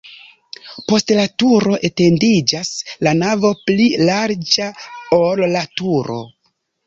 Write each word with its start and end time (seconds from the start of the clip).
Post 0.91 1.11
la 1.17 1.25
turo 1.41 1.75
etendiĝas 1.89 2.71
la 3.07 3.13
navo 3.19 3.51
pli 3.67 3.85
larĝa, 4.09 4.71
ol 5.21 5.45
la 5.55 5.63
turo. 5.81 6.19